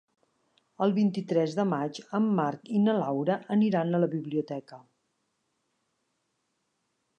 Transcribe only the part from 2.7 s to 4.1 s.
i na Laura aniran a